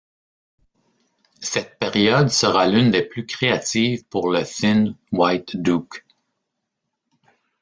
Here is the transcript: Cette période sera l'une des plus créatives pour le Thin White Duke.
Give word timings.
Cette 1.41 1.77
période 1.77 2.29
sera 2.31 2.65
l'une 2.65 2.89
des 2.89 3.03
plus 3.03 3.27
créatives 3.27 4.03
pour 4.09 4.31
le 4.31 4.41
Thin 4.43 4.95
White 5.11 5.55
Duke. 5.57 6.03